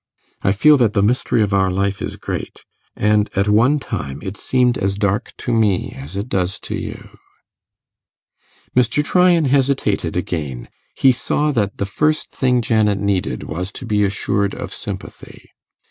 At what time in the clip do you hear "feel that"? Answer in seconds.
0.51-0.93